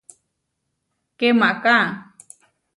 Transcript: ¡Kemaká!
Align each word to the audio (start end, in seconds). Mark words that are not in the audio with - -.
¡Kemaká! 1.19 1.77